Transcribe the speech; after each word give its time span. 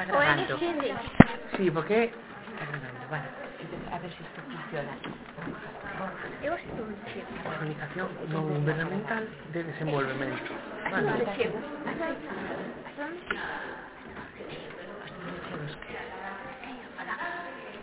está 0.00 0.12
grabando. 0.12 0.58
Sí, 1.56 1.70
porque 1.70 2.04
está 2.04 2.66
grabando. 2.66 3.08
Vale, 3.10 3.28
a 3.92 3.98
ver 3.98 4.10
si 4.10 4.22
esto 4.22 4.40
funciona. 4.42 4.96
Eu 6.42 6.54
estou 6.56 6.86
chego. 7.12 7.28
Comunicación 7.44 8.08
non 8.32 8.48
gubernamental 8.48 9.28
de 9.52 9.60
desenvolvemento. 9.64 10.50
Vale. 10.88 11.12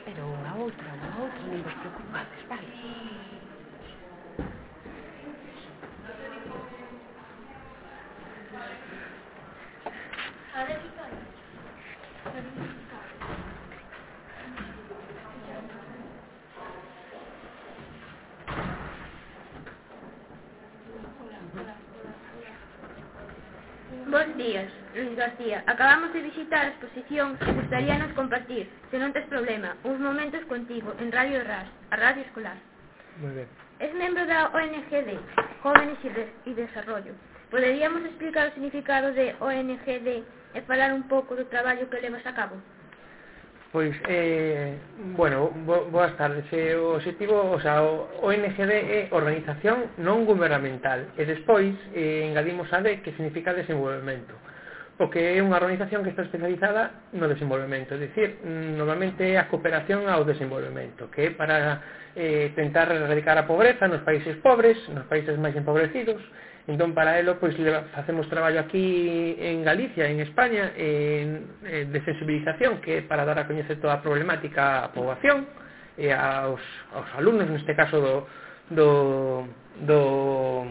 Pero 0.05 0.23
a 0.25 0.53
outra, 0.57 0.89
a 0.89 1.15
outra, 1.21 1.43
non 1.45 1.61
vos 1.61 1.75
preocupades, 1.77 2.41
vale? 2.49 2.65
A 10.57 10.65
ver, 10.65 10.81
días. 24.37 24.71
Luis 24.95 25.15
García, 25.15 25.63
acabamos 25.65 26.13
de 26.13 26.21
visitar 26.21 26.65
a 26.65 26.69
exposición 26.69 27.37
que 27.37 27.51
gustaríanos 27.51 28.13
compartir, 28.13 28.69
se 28.89 29.01
non 29.01 29.11
tes 29.11 29.25
problema, 29.25 29.73
uns 29.83 29.97
momentos 29.97 30.45
contigo 30.45 30.93
en 31.01 31.09
Radio 31.11 31.41
RAS, 31.41 31.67
a 31.89 31.95
Radio 31.97 32.21
Escolar. 32.21 32.55
Muy 33.17 33.33
bien. 33.33 33.49
Es 33.81 33.93
membro 33.97 34.25
da 34.25 34.53
ONGD, 34.53 35.17
Jóvenes 35.61 35.97
y, 36.05 36.09
Re 36.09 36.29
y 36.45 36.53
Desarrollo. 36.53 37.13
Poderíamos 37.49 38.05
explicar 38.05 38.47
o 38.47 38.53
significado 38.53 39.11
de 39.11 39.33
ONGD 39.41 40.09
e 40.53 40.59
falar 40.69 40.93
un 40.93 41.09
pouco 41.09 41.33
do 41.33 41.49
traballo 41.49 41.89
que 41.89 42.01
levas 42.01 42.25
a 42.25 42.33
cabo? 42.33 42.57
Pois, 43.77 43.95
eh, 44.09 44.73
bueno, 45.15 45.51
bo, 45.63 45.85
boas 45.91 46.17
tardes. 46.17 46.45
Eh, 46.51 46.75
o 46.75 46.95
objetivo, 46.95 47.51
o 47.51 47.61
sea, 47.61 47.83
o 47.83 48.09
ONGD 48.25 48.73
é 48.73 49.07
Organización 49.13 49.93
Non 50.01 50.25
Gubernamental. 50.25 51.13
E 51.13 51.29
despois 51.29 51.77
eh, 51.93 52.25
engadimos 52.25 52.73
a 52.73 52.81
D 52.81 53.05
que 53.05 53.13
significa 53.13 53.53
desenvolvemento. 53.53 54.33
O 54.97 55.13
que 55.13 55.21
é 55.21 55.37
unha 55.45 55.61
organización 55.61 56.01
que 56.01 56.09
está 56.09 56.25
especializada 56.25 57.05
no 57.13 57.29
desenvolvemento, 57.29 57.93
é 57.93 58.01
dicir, 58.01 58.41
normalmente 58.49 59.37
a 59.37 59.45
cooperación 59.45 60.09
ao 60.09 60.25
desenvolvemento, 60.25 61.13
que 61.13 61.29
é 61.29 61.37
para 61.37 62.17
eh, 62.17 62.49
tentar 62.57 62.89
erradicar 62.89 63.37
a 63.37 63.45
pobreza 63.45 63.85
nos 63.85 64.01
países 64.01 64.41
pobres, 64.41 64.73
nos 64.89 65.05
países 65.05 65.37
máis 65.37 65.53
empobrecidos, 65.53 66.17
Entón, 66.67 66.93
para 66.93 67.17
elo, 67.17 67.39
pois, 67.39 67.55
facemos 67.95 68.27
traballo 68.27 68.59
aquí 68.59 69.37
en 69.39 69.63
Galicia, 69.63 70.09
en 70.09 70.19
España, 70.19 70.73
en, 70.75 71.47
en, 71.63 71.93
de 71.93 72.03
sensibilización, 72.03 72.81
que 72.83 72.99
é 72.99 73.01
para 73.07 73.23
dar 73.23 73.39
a 73.39 73.47
coñecer 73.47 73.79
toda 73.79 73.95
a 73.95 74.03
problemática 74.03 74.83
á 74.83 74.91
poboación, 74.91 75.47
e 75.95 76.11
eh, 76.11 76.13
aos, 76.13 76.59
aos 76.91 77.07
alumnos, 77.15 77.47
neste 77.47 77.71
caso 77.71 78.03
do, 78.03 78.15
do, 78.75 79.47
do, 79.79 80.67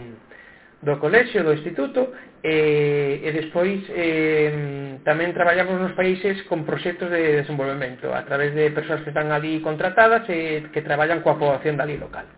do 0.84 0.92
colexio, 1.00 1.41
do 1.41 1.56
instituto, 1.56 2.12
e, 2.44 3.24
e 3.24 3.28
despois 3.33 3.80
eh, 3.89 4.52
eh 4.52 4.52
tamén 5.00 5.33
traballamos 5.33 5.80
nos 5.80 5.97
países 5.97 6.44
con 6.44 6.69
proxectos 6.69 7.08
de 7.08 7.41
desenvolvemento, 7.41 8.12
a 8.12 8.20
través 8.28 8.52
de 8.52 8.69
persoas 8.69 9.00
que 9.00 9.17
están 9.17 9.33
ali 9.33 9.64
contratadas 9.64 10.28
e 10.28 10.69
que 10.69 10.84
traballan 10.84 11.24
coa 11.24 11.41
poboación 11.41 11.80
dali 11.80 11.97
local. 11.97 12.28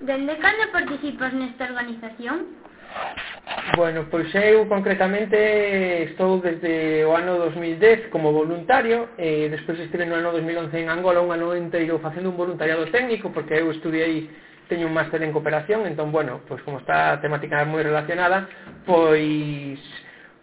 Dende 0.00 0.36
cando 0.38 0.72
participas 0.72 1.32
nesta 1.32 1.64
organización? 1.64 2.64
Bueno, 3.76 4.06
pois 4.10 4.32
eu 4.34 4.68
concretamente 4.68 5.36
estou 6.04 6.40
desde 6.40 7.04
o 7.04 7.16
ano 7.16 7.38
2010 7.38 8.08
como 8.08 8.32
voluntario 8.32 9.10
e 9.18 9.48
despois 9.48 9.80
estive 9.80 10.06
no 10.06 10.16
ano 10.16 10.30
2011 10.32 10.72
en 10.78 10.88
Angola 10.88 11.20
un 11.20 11.32
ano 11.32 11.56
inteiro 11.56 11.98
facendo 11.98 12.30
un 12.30 12.36
voluntariado 12.36 12.86
técnico 12.92 13.32
porque 13.32 13.58
eu 13.58 13.70
estudiei 13.72 14.30
teño 14.68 14.86
un 14.86 14.94
máster 14.94 15.22
en 15.22 15.32
cooperación 15.32 15.86
entón, 15.86 16.12
bueno, 16.12 16.40
pois 16.46 16.62
como 16.62 16.78
está 16.78 17.12
a 17.12 17.20
temática 17.20 17.64
moi 17.64 17.82
relacionada 17.82 18.48
pois 18.86 19.80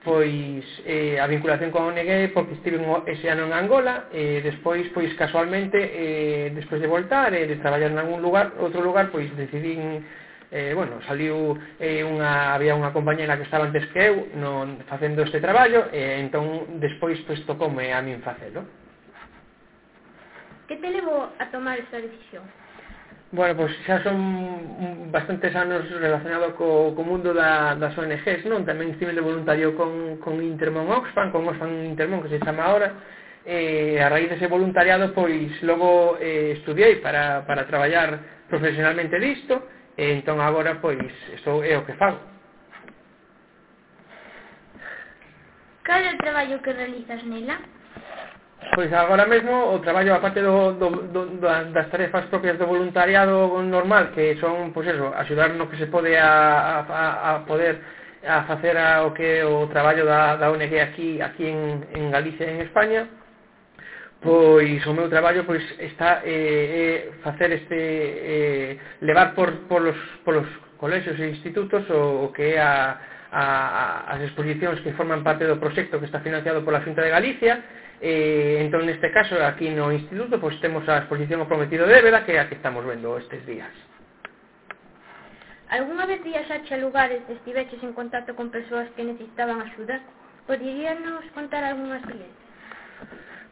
pois 0.03 0.65
eh, 0.85 1.19
a 1.19 1.27
vinculación 1.27 1.69
con 1.69 1.83
a 1.83 1.87
ONG 1.93 2.33
porque 2.33 2.53
estiven 2.53 2.81
ese 3.05 3.29
ano 3.29 3.45
en 3.45 3.53
Angola 3.53 4.09
e 4.09 4.37
eh, 4.37 4.41
despois 4.41 4.89
pois 4.97 5.13
casualmente 5.13 5.77
eh, 5.77 6.49
despois 6.57 6.81
de 6.81 6.89
voltar 6.89 7.33
e 7.37 7.45
eh, 7.45 7.47
de 7.47 7.61
traballar 7.61 7.93
en 7.93 8.01
algún 8.01 8.21
lugar 8.21 8.57
outro 8.57 8.81
lugar 8.81 9.13
pois 9.13 9.29
decidín 9.37 10.01
eh, 10.49 10.73
bueno, 10.73 10.99
saliu 11.05 11.55
eh, 11.79 12.01
unha, 12.03 12.51
había 12.51 12.73
unha 12.73 12.91
compañera 12.91 13.37
que 13.37 13.45
estaba 13.45 13.69
antes 13.69 13.85
que 13.93 14.01
eu 14.09 14.27
non, 14.35 14.81
facendo 14.89 15.21
este 15.21 15.37
traballo 15.37 15.93
e 15.93 16.01
eh, 16.01 16.13
entón 16.17 16.81
despois 16.81 17.21
pois 17.29 17.45
tocoume 17.45 17.93
a 17.93 18.01
min 18.01 18.25
facelo 18.25 18.65
Que 20.65 20.79
te 20.81 20.89
levou 20.89 21.29
a 21.29 21.45
tomar 21.51 21.77
esta 21.77 21.99
decisión? 22.01 22.47
Bueno, 23.31 23.55
pois 23.55 23.71
xa 23.87 24.03
son 24.03 25.07
bastantes 25.07 25.55
anos 25.55 25.87
relacionado 25.87 26.51
co, 26.59 26.91
co 26.91 27.01
mundo 27.03 27.33
da, 27.33 27.75
das 27.79 27.95
ONGs, 27.95 28.43
non? 28.43 28.67
Tamén 28.67 28.91
estive 28.91 29.15
de 29.15 29.23
voluntario 29.23 29.71
con, 29.71 30.19
con 30.19 30.43
Intermon 30.43 30.91
Oxfam, 30.91 31.31
con 31.31 31.47
Oxfam 31.47 31.71
Intermon, 31.87 32.19
que 32.19 32.27
se 32.27 32.43
chama 32.43 32.67
ahora, 32.67 32.91
eh, 33.47 34.03
a 34.03 34.11
raíz 34.11 34.27
dese 34.27 34.51
voluntariado, 34.51 35.15
pois 35.15 35.47
logo 35.63 36.19
eh, 36.19 36.59
estudiei 36.59 36.99
para, 36.99 37.47
para 37.47 37.63
traballar 37.71 38.19
profesionalmente 38.51 39.15
disto, 39.15 39.63
e 39.95 40.11
entón 40.11 40.43
agora, 40.43 40.83
pois, 40.83 40.99
isto 41.31 41.63
é 41.63 41.79
o 41.79 41.87
que 41.87 41.95
fago. 41.95 42.19
Cal 45.87 46.03
é 46.03 46.11
o 46.11 46.19
traballo 46.19 46.59
que 46.59 46.75
realizas 46.75 47.23
nela? 47.23 47.63
Pois 48.69 48.93
agora 48.93 49.25
mesmo 49.25 49.73
o 49.73 49.79
traballo 49.79 50.13
aparte 50.13 50.39
do, 50.39 50.73
do, 50.77 50.89
do, 51.09 51.21
das 51.73 51.89
tarefas 51.89 52.25
propias 52.29 52.57
do 52.57 52.69
voluntariado 52.69 53.61
normal 53.63 54.13
que 54.13 54.37
son, 54.37 54.71
pois 54.71 54.87
eso, 54.87 55.11
axudar 55.17 55.49
no 55.57 55.67
que 55.67 55.77
se 55.81 55.89
pode 55.89 56.15
a, 56.15 56.85
a, 56.85 57.35
a 57.35 57.45
poder 57.49 57.81
a 58.23 58.43
facer 58.43 58.77
a, 58.77 59.03
o 59.03 59.13
que 59.13 59.43
o 59.43 59.67
traballo 59.67 60.05
da, 60.05 60.37
da 60.37 60.51
ONG 60.53 60.77
aquí 60.79 61.19
aquí 61.19 61.49
en, 61.49 61.83
en 61.97 62.11
Galicia 62.11 62.45
en 62.45 62.61
España 62.61 63.09
pois 64.21 64.85
o 64.85 64.93
meu 64.93 65.09
traballo 65.09 65.43
pois 65.43 65.65
está 65.81 66.21
eh, 66.23 66.29
eh, 66.29 67.11
facer 67.25 67.51
este 67.51 67.75
eh, 67.75 68.77
levar 69.01 69.33
por, 69.33 69.65
por 69.65 69.81
los, 69.81 69.97
por 70.23 70.35
los 70.35 70.47
colexios 70.77 71.19
e 71.19 71.33
institutos 71.33 71.89
o, 71.89 72.29
o 72.29 72.31
que 72.31 72.53
é 72.53 72.61
a, 72.61 73.01
a, 73.33 74.13
as 74.13 74.21
exposicións 74.21 74.77
que 74.85 74.93
forman 74.93 75.25
parte 75.25 75.49
do 75.49 75.57
proxecto 75.57 75.97
que 75.97 76.05
está 76.05 76.21
financiado 76.21 76.61
pola 76.61 76.85
Xunta 76.85 77.01
de 77.01 77.09
Galicia 77.09 77.80
Eh, 78.01 78.57
entón 78.65 78.89
neste 78.89 79.13
caso 79.13 79.37
aquí 79.45 79.69
no 79.69 79.93
instituto 79.93 80.41
pois 80.41 80.57
temos 80.57 80.81
a 80.89 81.05
exposición 81.05 81.37
o 81.37 81.45
prometido 81.45 81.85
de 81.85 82.01
Évera 82.01 82.25
que 82.25 82.33
é 82.33 82.41
a 82.41 82.49
que 82.49 82.57
estamos 82.57 82.81
vendo 82.81 83.13
estes 83.21 83.45
días. 83.45 83.69
Alguna 85.69 86.09
vez 86.09 86.17
viaxaxe 86.25 86.73
a 86.73 86.81
lugares 86.81 87.21
e 87.29 87.37
estiveches 87.37 87.77
en 87.85 87.93
contacto 87.93 88.33
con 88.33 88.49
persoas 88.49 88.89
que 88.97 89.05
necesitaban 89.05 89.61
axuda? 89.61 90.01
Poderíanos 90.49 91.29
contar 91.37 91.61
algunha 91.61 92.01
experiencia? 92.01 92.41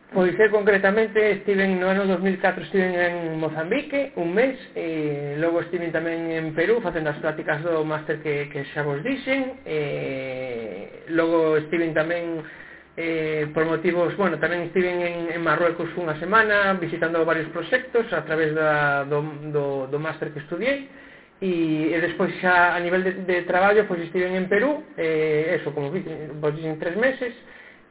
Pois 0.10 0.34
eu 0.42 0.50
concretamente 0.50 1.22
estiven 1.38 1.78
no 1.78 1.94
ano 1.94 2.10
2004 2.10 2.66
estiven 2.66 2.98
en 2.98 3.38
Mozambique 3.38 4.18
un 4.18 4.34
mes 4.34 4.58
e 4.74 5.38
logo 5.38 5.62
estiven 5.62 5.94
tamén 5.94 6.34
en 6.34 6.58
Perú 6.58 6.82
facendo 6.82 7.14
as 7.14 7.22
prácticas 7.22 7.62
do 7.62 7.86
máster 7.86 8.18
que, 8.26 8.50
que 8.50 8.66
xa 8.74 8.82
vos 8.82 8.98
dixen 9.06 9.62
e 9.70 11.06
logo 11.14 11.62
estiven 11.62 11.94
tamén 11.94 12.42
eh, 12.98 13.48
por 13.54 13.66
motivos, 13.66 14.16
bueno, 14.18 14.38
tamén 14.38 14.70
estiven 14.70 15.02
en, 15.02 15.16
en 15.34 15.42
Marruecos 15.44 15.90
unha 15.98 16.18
semana 16.18 16.74
visitando 16.78 17.22
varios 17.28 17.50
proxectos 17.54 18.10
a 18.16 18.26
través 18.26 18.54
da, 18.56 19.06
do, 19.06 19.22
do, 19.54 19.66
do 19.88 19.98
máster 20.02 20.34
que 20.34 20.42
estudiei 20.42 20.90
e, 21.40 21.96
e 21.96 21.98
despois 22.02 22.36
xa 22.44 22.76
a 22.76 22.80
nivel 22.84 23.04
de, 23.04 23.14
de 23.24 23.48
traballo 23.48 23.88
pois 23.88 24.04
estiven 24.04 24.36
en 24.36 24.52
Perú 24.52 24.84
eh, 25.00 25.58
eso, 25.60 25.72
como 25.72 25.92
vos 25.92 26.52
dixen, 26.56 26.76
tres 26.80 26.96
meses 27.00 27.32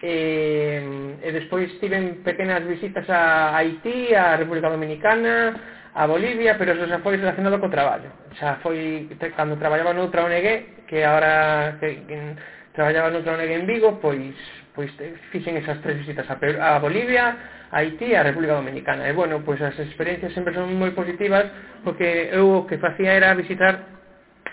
eh, 0.03 0.85
e 1.25 1.29
despois 1.33 1.73
tiven 1.81 2.21
pequenas 2.23 2.63
visitas 2.69 3.09
a 3.09 3.57
Haití, 3.57 4.15
a 4.15 4.37
República 4.37 4.71
Dominicana 4.71 5.79
a 5.99 6.07
Bolivia, 6.07 6.55
pero 6.55 6.73
eso 6.73 6.87
xa 6.87 7.03
foi 7.03 7.19
relacionado 7.19 7.59
co 7.59 7.73
traballo. 7.73 8.13
Xa 8.39 8.63
foi 8.63 9.09
cando 9.35 9.59
traballaba 9.59 9.91
noutra 9.91 10.23
ONG 10.23 10.87
que 10.87 11.03
agora 11.03 11.75
que, 11.81 12.07
que 12.07 12.19
traballaba 12.71 13.11
noutra 13.11 13.35
ONG 13.35 13.51
en 13.51 13.67
Vigo 13.67 13.99
pois 13.99 14.37
pois 14.79 14.95
fixen 15.35 15.59
esas 15.59 15.83
tres 15.83 15.99
visitas 15.99 16.31
a, 16.31 16.39
Perú, 16.39 16.63
a 16.63 16.79
Bolivia, 16.79 17.35
a 17.75 17.83
Haití 17.83 18.15
e 18.15 18.15
a 18.15 18.23
República 18.23 18.55
Dominicana. 18.55 19.11
E 19.11 19.13
bueno, 19.13 19.43
pois 19.43 19.59
as 19.59 19.75
experiencias 19.75 20.31
sempre 20.39 20.55
son 20.55 20.71
moi 20.79 20.95
positivas 20.95 21.51
porque 21.83 22.31
eu 22.31 22.63
o 22.63 22.67
que 22.71 22.79
facía 22.79 23.11
era 23.19 23.35
visitar 23.35 23.99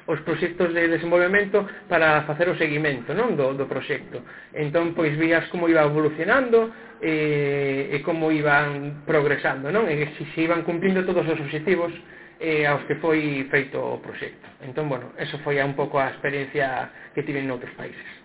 os 0.10 0.18
proxectos 0.25 0.74
de 0.74 0.89
desenvolvemento 0.89 1.69
para 1.86 2.25
facer 2.25 2.50
o 2.50 2.57
seguimento 2.57 3.13
non 3.13 3.38
do, 3.38 3.54
do 3.54 3.69
proxecto. 3.69 4.25
Entón, 4.50 4.98
pois, 4.98 5.13
vías 5.13 5.45
como 5.54 5.69
iba 5.69 5.86
evolucionando 5.86 6.74
e, 6.98 7.94
e 7.94 7.98
como 8.01 8.33
iban 8.33 9.06
progresando, 9.06 9.69
non? 9.69 9.86
E 9.86 10.10
se, 10.18 10.25
se 10.33 10.42
iban 10.42 10.66
cumplindo 10.66 11.06
todos 11.06 11.30
os 11.30 11.38
objetivos 11.38 11.94
eh, 12.42 12.66
aos 12.66 12.81
que 12.89 12.98
foi 12.98 13.45
feito 13.54 13.77
o 13.77 14.01
proxecto. 14.01 14.50
Entón, 14.66 14.89
bueno, 14.89 15.13
eso 15.22 15.38
foi 15.45 15.62
un 15.62 15.77
pouco 15.77 16.01
a 16.01 16.10
experiencia 16.10 16.89
que 17.13 17.22
tive 17.22 17.45
en 17.45 17.54
outros 17.54 17.77
países. 17.77 18.25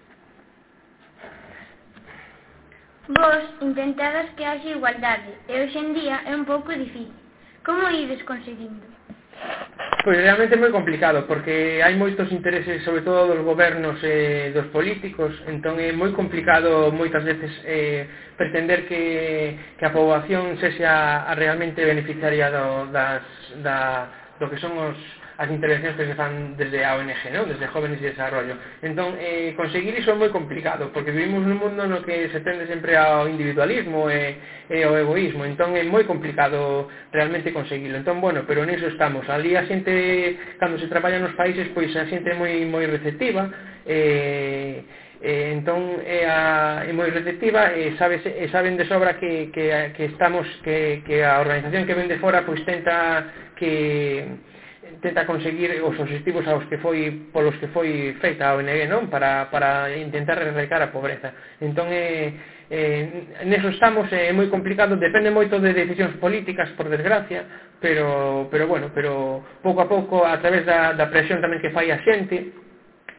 Vos 3.11 3.43
intentadas 3.61 4.31
que 4.37 4.45
haxe 4.45 4.71
igualdade 4.71 5.35
e 5.51 5.55
hoxe 5.59 5.79
en 5.83 5.91
día 5.99 6.23
é 6.31 6.33
un 6.35 6.47
pouco 6.47 6.71
difícil. 6.71 7.11
Como 7.67 7.91
ides 7.91 8.23
conseguindo? 8.23 8.87
Pois 10.05 10.17
pues 10.17 10.25
realmente 10.25 10.55
moi 10.57 10.71
complicado, 10.71 11.27
porque 11.27 11.83
hai 11.83 11.99
moitos 11.99 12.31
intereses, 12.31 12.87
sobre 12.87 13.03
todo 13.03 13.35
dos 13.35 13.43
gobernos 13.43 13.99
e 14.07 14.55
dos 14.55 14.71
políticos, 14.71 15.35
entón 15.51 15.77
é 15.83 15.91
moi 15.91 16.15
complicado 16.15 16.95
moitas 16.95 17.27
veces 17.27 17.51
eh, 17.67 18.07
pretender 18.39 18.87
que, 18.87 19.59
que 19.77 19.85
a 19.85 19.93
poboación 19.93 20.57
sexa 20.63 21.27
a 21.27 21.35
realmente 21.35 21.83
beneficiaria 21.83 22.47
do, 22.49 22.95
das, 22.95 23.27
da, 23.61 24.09
lo 24.41 24.51
que 24.51 24.57
son 24.57 24.73
os, 24.79 24.97
as 25.37 25.49
intervencións 25.49 25.97
que 25.97 26.07
se 26.09 26.15
fan 26.17 26.57
desde 26.57 26.85
a 26.85 26.97
ONG, 26.97 27.33
¿no? 27.33 27.45
desde 27.45 27.69
jóvenes 27.69 28.01
de 28.01 28.11
desarrollo. 28.11 28.57
Entón, 28.83 29.17
eh, 29.21 29.53
conseguir 29.57 29.97
iso 29.97 30.13
é 30.13 30.17
moi 30.17 30.33
complicado, 30.33 30.89
porque 30.93 31.13
vivimos 31.13 31.45
nun 31.45 31.61
mundo 31.61 31.85
no 31.85 32.01
que 32.01 32.33
se 32.33 32.41
tende 32.41 32.65
sempre 32.69 32.97
ao 32.97 33.29
individualismo 33.29 34.09
e, 34.09 34.37
e 34.69 34.81
ao 34.81 34.97
egoísmo, 34.97 35.45
entón 35.45 35.77
é 35.77 35.85
moi 35.85 36.09
complicado 36.09 36.89
realmente 37.13 37.53
conseguirlo. 37.53 38.01
Entón, 38.01 38.21
bueno, 38.21 38.49
pero 38.49 38.65
niso 38.65 38.89
estamos. 38.89 39.29
Ali 39.29 39.57
a 39.57 39.65
xente, 39.69 40.41
cando 40.57 40.81
se 40.81 40.89
traballa 40.89 41.21
nos 41.21 41.37
países, 41.37 41.69
pois 41.77 41.93
a 41.97 42.09
xente 42.09 42.33
é 42.33 42.37
moi, 42.37 42.65
moi 42.65 42.85
receptiva, 42.89 43.49
eh, 43.85 44.85
eh, 45.21 45.53
entón 45.53 46.01
é, 46.01 46.25
a, 46.25 46.83
é 46.89 46.93
moi 46.97 47.13
receptiva 47.13 47.77
e, 47.77 47.93
sabes, 48.01 48.25
e 48.25 48.49
saben 48.49 48.81
de 48.81 48.89
sobra 48.89 49.21
que, 49.21 49.53
que, 49.53 49.93
que 49.93 50.05
estamos 50.09 50.49
que, 50.65 51.05
que 51.05 51.21
a 51.21 51.45
organización 51.45 51.85
que 51.85 51.95
ven 51.95 52.09
de 52.09 52.17
fora 52.17 52.41
pois 52.49 52.65
tenta 52.65 53.53
que 53.57 54.25
tenta 55.03 55.27
conseguir 55.27 55.71
os 55.83 55.99
objetivos 55.99 56.47
aos 56.49 56.65
que 56.67 56.79
foi 56.79 57.29
polos 57.33 57.55
que 57.57 57.69
foi 57.69 58.17
feita 58.21 58.51
a 58.51 58.57
ONG, 58.57 58.89
non? 58.89 59.09
Para, 59.09 59.49
para 59.49 59.93
intentar 59.97 60.41
erradicar 60.41 60.83
a 60.83 60.93
pobreza. 60.93 61.33
Entón, 61.61 61.89
é, 61.89 62.33
eh, 62.69 63.45
neso 63.45 63.69
estamos, 63.69 64.11
é 64.13 64.29
eh, 64.29 64.33
moi 64.33 64.49
complicado, 64.53 65.01
depende 65.01 65.33
moito 65.33 65.59
de 65.59 65.73
decisións 65.73 66.17
políticas, 66.21 66.69
por 66.77 66.89
desgracia, 66.93 67.45
pero, 67.81 68.49
pero 68.53 68.69
bueno, 68.69 68.93
pero 68.93 69.43
pouco 69.65 69.81
a 69.83 69.89
pouco, 69.89 70.27
a 70.27 70.37
través 70.39 70.67
da, 70.67 70.93
da 70.93 71.09
presión 71.09 71.41
tamén 71.41 71.63
que 71.65 71.73
fai 71.73 71.89
a 71.91 71.99
xente, 72.05 72.53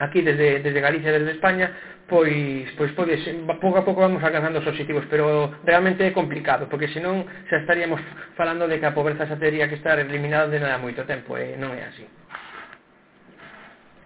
aquí 0.02 0.22
desde, 0.22 0.60
desde 0.60 0.82
Galicia, 0.82 1.12
desde 1.12 1.32
España, 1.32 1.72
pois, 2.10 2.68
pois 2.76 2.92
podes, 2.94 3.22
pouco 3.62 3.78
a 3.78 3.86
pouco 3.86 4.02
vamos 4.02 4.24
alcanzando 4.24 4.60
os 4.60 4.68
objetivos, 4.68 5.06
pero 5.10 5.54
realmente 5.64 6.06
é 6.06 6.12
complicado, 6.12 6.68
porque 6.68 6.90
senón 6.90 7.30
xa 7.48 7.62
estaríamos 7.62 8.02
falando 8.34 8.66
de 8.68 8.82
que 8.82 8.88
a 8.90 8.98
pobreza 8.98 9.30
xa 9.30 9.38
teria 9.38 9.70
que 9.70 9.78
estar 9.78 10.02
eliminada 10.02 10.50
de 10.50 10.60
nada 10.60 10.82
moito 10.82 11.06
tempo, 11.06 11.38
e 11.38 11.54
non 11.56 11.78
é 11.78 11.86
así. 11.86 12.06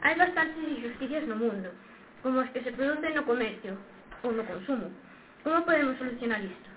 Hai 0.03 0.13
bastantes 0.19 0.59
injusticias 0.59 1.23
no 1.25 1.39
mundo, 1.39 1.71
como 2.21 2.43
as 2.43 2.51
que 2.51 2.61
se 2.61 2.75
producen 2.75 3.15
no 3.15 3.23
comercio 3.23 3.79
ou 4.21 4.35
no 4.35 4.43
consumo. 4.43 4.91
Como 5.41 5.63
podemos 5.63 5.97
solucionar 5.97 6.43
isto? 6.43 6.69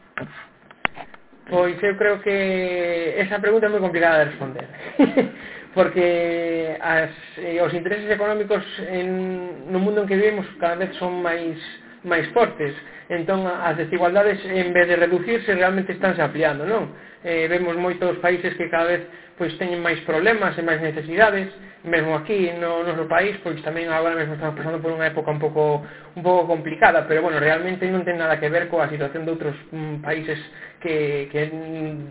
Pois 1.49 1.77
eu 1.83 1.97
creo 1.97 2.21
que 2.21 3.17
esa 3.17 3.41
pregunta 3.41 3.67
é 3.67 3.73
moi 3.73 3.81
complicada 3.81 4.25
de 4.25 4.31
responder. 4.31 4.67
porque 5.79 6.77
as, 6.83 7.11
eh, 7.37 7.63
os 7.63 7.73
intereses 7.73 8.11
económicos 8.11 8.67
en, 8.91 9.71
no 9.71 9.79
mundo 9.79 10.03
en 10.03 10.09
que 10.09 10.19
vivimos 10.19 10.45
cada 10.59 10.75
vez 10.75 10.91
son 10.99 11.23
máis 11.23 11.55
máis 12.03 12.27
fortes 12.35 12.75
entón 13.07 13.47
as 13.47 13.79
desigualdades 13.79 14.43
en 14.43 14.75
vez 14.75 14.91
de 14.91 14.99
reducirse 14.99 15.55
realmente 15.55 15.95
estánse 15.95 16.19
ampliando 16.19 16.67
non? 16.67 16.91
Eh, 17.23 17.47
vemos 17.47 17.79
moitos 17.79 18.19
países 18.19 18.59
que 18.59 18.67
cada 18.67 18.91
vez 18.91 19.07
pois 19.39 19.55
teñen 19.57 19.81
máis 19.81 20.03
problemas 20.03 20.59
e 20.59 20.63
máis 20.67 20.83
necesidades, 20.83 21.47
mesmo 21.87 22.19
aquí 22.19 22.51
no 22.59 22.83
noso 22.83 23.07
país, 23.07 23.39
pois 23.41 23.63
tamén 23.63 23.87
agora 23.89 24.19
mesmo 24.19 24.35
estamos 24.35 24.59
pasando 24.59 24.83
por 24.83 24.91
unha 24.91 25.07
época 25.07 25.31
un 25.31 25.39
pouco 25.39 25.87
un 26.19 26.23
pouco 26.27 26.51
complicada, 26.51 27.07
pero 27.07 27.23
bueno, 27.23 27.39
realmente 27.39 27.87
non 27.87 28.03
ten 28.03 28.19
nada 28.19 28.43
que 28.43 28.51
ver 28.51 28.67
coa 28.67 28.91
situación 28.91 29.23
de 29.23 29.31
outros 29.31 29.57
mm, 29.71 30.03
países 30.03 30.43
que, 30.83 31.31
que, 31.31 31.49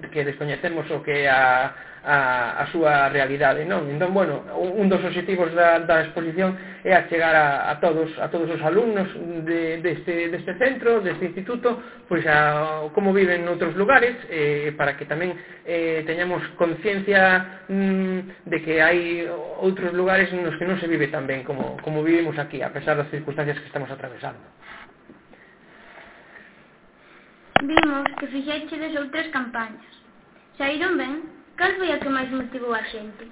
que 0.07 0.23
descoñecemos 0.23 0.87
o 0.91 1.03
que 1.03 1.27
a, 1.27 1.75
a, 2.07 2.63
a 2.63 2.65
súa 2.71 3.11
realidade, 3.11 3.67
non? 3.67 3.83
Entón, 3.91 4.15
bueno, 4.15 4.47
un 4.55 4.87
dos 4.87 5.03
obxectivos 5.03 5.51
da, 5.51 5.83
da 5.83 6.07
exposición 6.07 6.55
é 6.87 6.95
achegar 6.95 7.35
a, 7.35 7.67
a 7.67 7.83
todos 7.83 8.07
a 8.15 8.31
todos 8.31 8.47
os 8.47 8.61
alumnos 8.63 9.11
de, 9.43 9.83
deste, 9.83 10.31
deste 10.31 10.55
centro, 10.55 11.03
deste 11.03 11.27
instituto, 11.27 11.83
pois 12.07 12.23
a 12.23 12.87
como 12.95 13.11
viven 13.11 13.43
noutros 13.43 13.75
lugares, 13.75 14.15
eh, 14.31 14.71
para 14.79 14.95
que 14.95 15.03
tamén 15.03 15.35
eh, 15.67 16.07
teñamos 16.07 16.39
conciencia 16.55 17.16
mm, 17.69 18.19
de 18.45 18.57
que 18.63 18.81
hai 18.81 19.25
outros 19.59 19.93
lugares 19.93 20.31
nos 20.33 20.55
que 20.55 20.65
non 20.65 20.79
se 20.79 20.87
vive 20.87 21.09
tan 21.09 21.25
ben 21.25 21.43
como, 21.43 21.77
como 21.81 22.05
vivimos 22.05 22.37
aquí, 22.37 22.61
a 22.61 22.73
pesar 22.73 22.97
das 22.97 23.09
circunstancias 23.09 23.59
que 23.59 23.69
estamos 23.69 23.89
atravesando. 23.89 24.41
Vimos 27.63 28.05
que 28.21 28.27
fixechedes 28.29 28.93
outras 28.95 29.27
campañas. 29.33 29.85
Saíron 30.57 30.97
ben? 30.97 31.25
Cal 31.57 31.73
foi 31.77 31.89
a 31.89 31.97
que 31.97 32.09
máis 32.09 32.29
motivou 32.29 32.73
a 32.73 32.83
xente? 32.85 33.25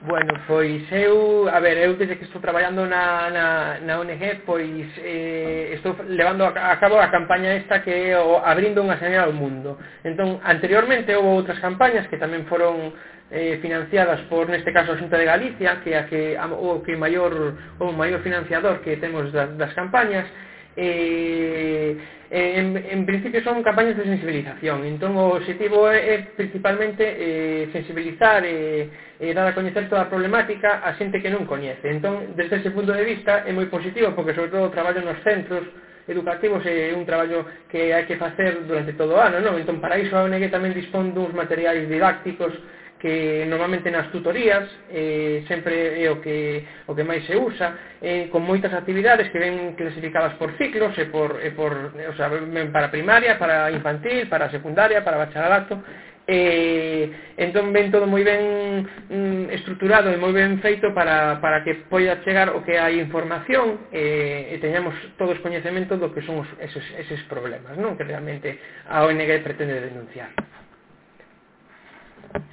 Bueno, 0.00 0.34
pois 0.48 0.90
eu, 0.90 1.48
a 1.48 1.60
ver, 1.60 1.76
eu 1.76 1.94
desde 1.94 2.16
que 2.16 2.24
estou 2.24 2.40
traballando 2.40 2.86
na, 2.86 3.30
na, 3.30 3.78
na 3.80 4.00
ONG, 4.00 4.42
pois 4.44 4.88
eh, 4.98 5.70
estou 5.74 5.94
levando 6.08 6.42
a, 6.44 6.72
a 6.72 6.76
cabo 6.78 6.98
a 6.98 7.08
campaña 7.08 7.54
esta 7.54 7.82
que 7.82 8.10
é 8.10 8.18
o 8.18 8.40
abrindo 8.42 8.82
unha 8.82 8.98
señal 8.98 9.30
ao 9.30 9.36
mundo. 9.36 9.78
Entón, 10.02 10.40
anteriormente 10.42 11.14
houve 11.14 11.44
outras 11.44 11.60
campañas 11.60 12.08
que 12.08 12.18
tamén 12.18 12.48
foron 12.48 12.90
eh, 13.30 13.60
financiadas 13.62 14.26
por, 14.26 14.48
neste 14.48 14.72
caso, 14.72 14.96
a 14.96 14.98
Xunta 14.98 15.20
de 15.20 15.28
Galicia, 15.28 15.78
que 15.84 15.94
é 15.94 15.98
a 16.00 16.04
que, 16.08 16.34
a, 16.34 16.50
o 16.50 16.82
que 16.82 16.96
maior, 16.96 17.54
o 17.78 17.92
maior 17.92 18.24
financiador 18.26 18.82
que 18.82 18.96
temos 18.96 19.30
das, 19.30 19.54
das 19.54 19.70
campañas, 19.76 20.26
Eh, 20.74 21.96
eh, 22.30 22.54
en, 22.56 22.76
en 22.78 23.04
principio 23.04 23.44
son 23.44 23.62
campañas 23.62 23.94
de 23.94 24.04
sensibilización 24.04 24.88
entón 24.88 25.12
o 25.20 25.36
objetivo 25.36 25.84
é, 25.84 26.16
é 26.16 26.16
principalmente 26.32 27.04
eh, 27.04 27.68
sensibilizar 27.76 28.40
e 28.40 28.88
eh, 29.20 29.34
dar 29.36 29.44
a 29.44 29.52
coñecer 29.52 29.84
toda 29.92 30.08
a 30.08 30.08
problemática 30.08 30.80
a 30.80 30.96
xente 30.96 31.20
que 31.20 31.28
non 31.28 31.44
coñece 31.44 31.92
entón 31.92 32.32
desde 32.32 32.56
ese 32.56 32.72
punto 32.72 32.96
de 32.96 33.04
vista 33.04 33.44
é 33.44 33.52
moi 33.52 33.68
positivo 33.68 34.16
porque 34.16 34.32
sobre 34.32 34.48
todo 34.48 34.64
o 34.64 34.72
traballo 34.72 35.04
nos 35.04 35.20
centros 35.20 35.68
educativos 36.08 36.64
é 36.64 36.96
un 36.96 37.04
traballo 37.04 37.44
que 37.68 37.92
hai 37.92 38.08
que 38.08 38.16
facer 38.16 38.64
durante 38.64 38.96
todo 38.96 39.12
o 39.12 39.20
ano 39.20 39.44
non? 39.44 39.60
entón 39.60 39.76
para 39.76 40.00
iso 40.00 40.16
a 40.16 40.24
ONG 40.24 40.48
tamén 40.48 40.72
dispón 40.72 41.12
duns 41.12 41.36
materiais 41.36 41.84
didácticos 41.84 42.56
que 43.02 43.44
normalmente 43.50 43.90
nas 43.90 44.14
tutorías 44.14 44.62
eh, 44.86 45.42
sempre 45.50 45.98
é 45.98 46.06
o 46.06 46.22
que, 46.22 46.62
o 46.86 46.94
que 46.94 47.02
máis 47.02 47.26
se 47.26 47.34
usa, 47.34 47.98
eh, 47.98 48.30
con 48.30 48.46
moitas 48.46 48.70
actividades 48.70 49.26
que 49.34 49.42
ven 49.42 49.74
clasificadas 49.74 50.38
por 50.38 50.54
ciclos, 50.54 50.94
e 50.94 51.10
por, 51.10 51.42
e 51.42 51.50
por, 51.50 51.98
o 51.98 52.14
sea, 52.14 52.30
ven 52.30 52.70
para 52.70 52.94
primaria, 52.94 53.42
para 53.42 53.74
infantil, 53.74 54.30
para 54.30 54.54
secundaria, 54.54 55.02
para 55.02 55.18
bacharelato, 55.18 55.82
eh, 56.30 57.10
entón 57.34 57.74
ven 57.74 57.90
todo 57.90 58.06
moi 58.06 58.22
ben 58.22 58.86
mm, 58.86 59.50
estruturado 59.50 60.14
e 60.14 60.16
moi 60.22 60.30
ben 60.30 60.62
feito 60.62 60.94
para, 60.94 61.42
para 61.42 61.66
que 61.66 61.82
poida 61.90 62.22
chegar 62.22 62.54
o 62.54 62.62
que 62.62 62.78
hai 62.78 63.02
información 63.02 63.90
eh, 63.90 64.54
e 64.54 64.62
teñamos 64.62 64.94
todos 65.18 65.42
coñecemento 65.42 65.98
do 65.98 66.14
que 66.14 66.22
son 66.22 66.46
os, 66.46 66.50
eses, 66.62 66.86
eses 67.02 67.18
problemas 67.26 67.74
non? 67.74 67.98
que 67.98 68.06
realmente 68.06 68.62
a 68.86 69.02
ONG 69.02 69.42
pretende 69.42 69.82
denunciar. 69.82 70.30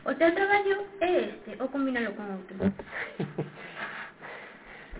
O 0.05 0.13
teu 0.15 0.31
traballo 0.35 0.85
é 1.01 1.11
este, 1.31 1.61
ou 1.61 1.67
combinalo 1.69 2.11
con 2.13 2.25
outro? 2.31 2.55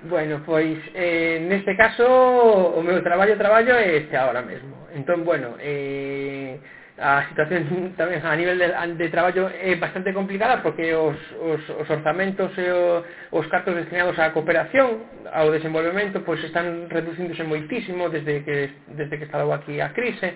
Bueno, 0.04 0.42
pois 0.46 0.80
eh, 0.96 1.44
neste 1.44 1.76
caso 1.76 2.08
o 2.08 2.82
meu 2.82 3.04
traballo 3.04 3.36
traballo 3.36 3.76
é 3.76 3.98
este 4.00 4.16
agora 4.16 4.42
mesmo. 4.42 4.88
Entón, 4.96 5.26
bueno, 5.26 5.60
eh, 5.60 6.56
a 7.00 7.28
situación 7.28 7.92
tamén 8.00 8.24
a 8.24 8.32
nivel 8.36 8.56
de, 8.56 8.72
de 8.72 9.08
traballo 9.12 9.52
é 9.52 9.76
bastante 9.76 10.16
complicada 10.16 10.64
porque 10.64 10.96
os, 10.96 11.20
os, 11.44 11.64
os 11.68 11.88
orzamentos 11.90 12.52
e 12.56 12.68
o, 12.72 13.04
os 13.36 13.46
cartos 13.52 13.76
destinados 13.76 14.16
á 14.20 14.32
cooperación, 14.32 15.04
ao 15.36 15.52
desenvolvemento, 15.52 16.24
pois 16.24 16.40
están 16.48 16.88
reducíndose 16.88 17.44
moitísimo 17.44 18.08
desde 18.08 18.44
que, 18.48 18.72
desde 18.96 19.20
que 19.20 19.28
estalou 19.28 19.52
aquí 19.52 19.84
a 19.84 19.92
crise 19.92 20.36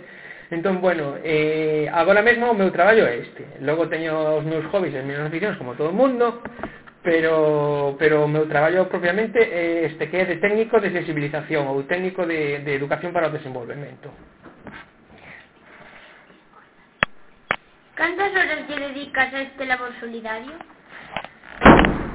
Entón, 0.53 0.81
bueno, 0.81 1.17
eh, 1.23 1.89
agora 1.91 2.21
mesmo 2.21 2.51
o 2.51 2.53
meu 2.53 2.69
traballo 2.69 3.09
é 3.09 3.17
este. 3.25 3.41
Logo 3.65 3.89
teño 3.89 4.37
os 4.37 4.45
meus 4.45 4.65
hobbies 4.69 4.93
e 4.93 5.01
as 5.01 5.05
minhas 5.05 5.25
aficións 5.25 5.57
como 5.57 5.73
todo 5.73 5.89
o 5.89 5.97
mundo, 5.97 6.45
pero 7.01 7.97
pero 7.97 8.25
o 8.25 8.29
meu 8.29 8.45
traballo 8.45 8.85
propiamente 8.85 9.41
é 9.41 9.89
este 9.89 10.05
que 10.13 10.17
é 10.21 10.25
de 10.29 10.37
técnico 10.37 10.77
de 10.77 10.93
sensibilización 10.93 11.65
ou 11.65 11.89
técnico 11.89 12.21
de, 12.29 12.61
de 12.61 12.71
educación 12.77 13.09
para 13.09 13.33
o 13.33 13.35
desenvolvemento. 13.35 14.13
Cantas 17.97 18.29
horas 18.37 18.69
lle 18.69 18.77
dedicas 18.77 19.33
a 19.33 19.41
este 19.49 19.65
labor 19.65 19.89
solidario? 19.97 20.53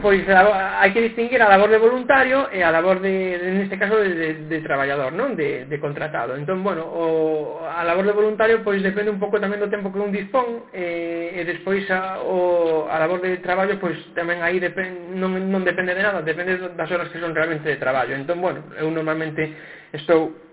pois 0.01 0.23
a, 0.29 0.81
hai 0.81 0.91
que 0.95 1.03
distinguir 1.03 1.43
a 1.43 1.51
labor 1.51 1.71
de 1.71 1.83
voluntario 1.83 2.49
e 2.55 2.63
a 2.63 2.71
labor 2.71 3.01
de, 3.03 3.39
de 3.39 3.51
neste 3.59 3.79
caso, 3.79 3.99
de, 3.99 4.15
de, 4.15 4.29
de 4.47 4.59
traballador, 4.63 5.13
non? 5.13 5.35
De, 5.35 5.67
de 5.67 5.77
contratado. 5.83 6.39
Entón, 6.39 6.63
bueno, 6.63 6.87
o, 6.87 7.63
a 7.67 7.83
labor 7.83 8.07
de 8.07 8.17
voluntario 8.17 8.63
pois 8.63 8.83
depende 8.83 9.11
un 9.11 9.21
pouco 9.21 9.43
tamén 9.43 9.59
do 9.59 9.71
tempo 9.71 9.91
que 9.91 10.03
un 10.03 10.15
dispón 10.15 10.71
e, 10.71 11.35
e 11.35 11.41
eh, 11.43 11.47
despois 11.47 11.85
a, 11.91 12.23
o, 12.23 12.87
a 12.89 12.97
labor 12.99 13.23
de 13.23 13.43
traballo 13.43 13.77
pois 13.83 13.99
tamén 14.15 14.41
aí 14.41 14.63
depend, 14.63 15.15
non, 15.19 15.35
non 15.37 15.63
depende 15.67 15.95
de 15.95 16.03
nada, 16.03 16.25
depende 16.25 16.57
das 16.75 16.91
horas 16.91 17.11
que 17.11 17.21
son 17.21 17.35
realmente 17.35 17.67
de 17.67 17.79
traballo. 17.79 18.15
Entón, 18.15 18.41
bueno, 18.41 18.65
eu 18.79 18.89
normalmente 18.91 19.53
estou 19.93 20.48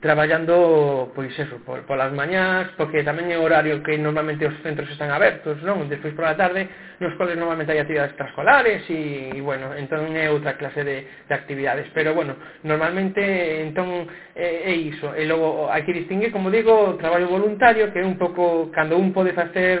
traballando 0.00 1.12
pois 1.14 1.32
eso, 1.38 1.58
por, 1.64 1.82
polas 1.86 2.12
mañás, 2.12 2.68
porque 2.76 3.06
tamén 3.06 3.32
é 3.32 3.38
horario 3.40 3.80
que 3.80 3.96
normalmente 3.96 4.44
os 4.44 4.56
centros 4.60 4.90
están 4.90 5.08
abertos, 5.08 5.58
non? 5.64 5.88
Despois 5.88 6.12
pola 6.12 6.36
tarde, 6.36 6.68
nos 7.00 7.16
coles 7.16 7.38
normalmente 7.38 7.72
hai 7.72 7.80
actividades 7.80 8.12
extraescolares 8.12 8.84
e, 8.90 9.32
e 9.32 9.40
bueno, 9.40 9.72
entón 9.72 10.12
é 10.12 10.28
outra 10.28 10.60
clase 10.60 10.84
de, 10.84 11.08
de 11.08 11.34
actividades, 11.34 11.88
pero 11.96 12.12
bueno, 12.12 12.36
normalmente 12.66 13.20
entón 13.64 14.04
é, 14.36 14.70
é 14.70 14.74
iso, 14.76 15.14
e 15.16 15.24
logo 15.24 15.72
hai 15.72 15.86
que 15.86 15.96
distinguir, 15.96 16.34
como 16.34 16.52
digo, 16.52 16.94
o 16.94 16.98
traballo 17.00 17.30
voluntario, 17.30 17.88
que 17.88 18.02
é 18.02 18.06
un 18.06 18.20
pouco 18.20 18.68
cando 18.76 19.00
un 19.00 19.14
pode 19.14 19.32
facer, 19.32 19.80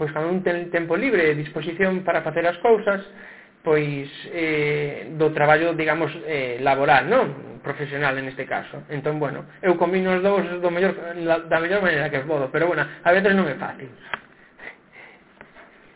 pois 0.00 0.08
cando 0.14 0.32
un 0.32 0.40
ten 0.40 0.72
tempo 0.72 0.96
libre, 0.96 1.36
disposición 1.36 2.00
para 2.00 2.24
facer 2.24 2.48
as 2.48 2.56
cousas, 2.64 3.04
pois 3.62 4.08
eh, 4.32 5.12
do 5.16 5.30
traballo, 5.32 5.74
digamos, 5.74 6.10
eh, 6.24 6.58
laboral, 6.60 7.08
non? 7.08 7.60
Profesional 7.60 8.16
en 8.16 8.32
este 8.32 8.48
caso. 8.48 8.82
Entón, 8.88 9.20
bueno, 9.20 9.44
eu 9.60 9.76
combino 9.76 10.16
os 10.16 10.24
dous 10.24 10.44
do 10.64 10.70
mellor, 10.72 10.96
da 11.46 11.58
mellor 11.60 11.84
maneira 11.84 12.08
que 12.08 12.24
podo, 12.24 12.48
pero, 12.48 12.66
bueno, 12.72 12.88
a 12.88 13.10
veces 13.12 13.36
non 13.36 13.44
é 13.44 13.56
fácil. 13.60 13.92